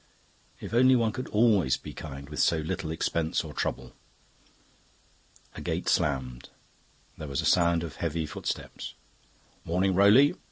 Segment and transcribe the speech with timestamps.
[0.59, 3.93] If only one could always be kind with so little expense or trouble..."
[5.53, 6.49] A gate slammed;
[7.19, 8.95] there was a sound of heavy footsteps.
[9.63, 10.33] "Morning, Rowley!"